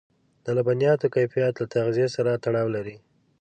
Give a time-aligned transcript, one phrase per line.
[0.45, 2.95] د لبنیاتو کیفیت له تغذيې سره تړاو لري.